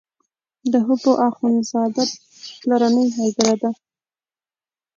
[0.71, 2.05] د حبو اخند زاده
[2.59, 3.71] پلرنۍ هدیره ده.